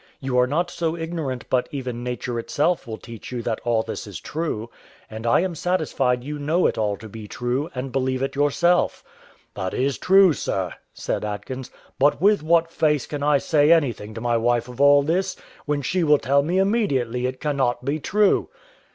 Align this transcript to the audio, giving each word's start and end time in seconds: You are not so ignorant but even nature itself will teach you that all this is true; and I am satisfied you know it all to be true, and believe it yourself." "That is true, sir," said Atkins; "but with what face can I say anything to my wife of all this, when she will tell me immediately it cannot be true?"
You 0.19 0.39
are 0.39 0.47
not 0.47 0.71
so 0.71 0.95
ignorant 0.95 1.45
but 1.47 1.69
even 1.71 2.03
nature 2.03 2.39
itself 2.39 2.87
will 2.87 2.97
teach 2.97 3.31
you 3.31 3.43
that 3.43 3.59
all 3.63 3.83
this 3.83 4.07
is 4.07 4.19
true; 4.19 4.71
and 5.11 5.27
I 5.27 5.41
am 5.41 5.53
satisfied 5.53 6.23
you 6.23 6.39
know 6.39 6.65
it 6.65 6.75
all 6.75 6.97
to 6.97 7.07
be 7.07 7.27
true, 7.27 7.69
and 7.75 7.91
believe 7.91 8.23
it 8.23 8.35
yourself." 8.35 9.03
"That 9.53 9.75
is 9.75 9.99
true, 9.99 10.33
sir," 10.33 10.73
said 10.91 11.23
Atkins; 11.23 11.69
"but 11.99 12.19
with 12.19 12.41
what 12.41 12.71
face 12.71 13.05
can 13.05 13.21
I 13.21 13.37
say 13.37 13.71
anything 13.71 14.15
to 14.15 14.21
my 14.21 14.37
wife 14.37 14.67
of 14.67 14.81
all 14.81 15.03
this, 15.03 15.35
when 15.67 15.83
she 15.83 16.03
will 16.03 16.17
tell 16.17 16.41
me 16.41 16.57
immediately 16.57 17.27
it 17.27 17.39
cannot 17.39 17.85
be 17.85 17.99
true?" 17.99 18.49